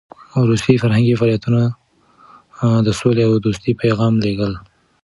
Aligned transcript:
روسي 0.49 0.73
فرهنګي 0.81 1.13
فعالیتونه 1.19 1.61
د 2.87 2.89
سولې 2.99 3.23
او 3.27 3.33
دوستۍ 3.45 3.71
پیغام 3.83 4.13
لېږل. 4.23 4.53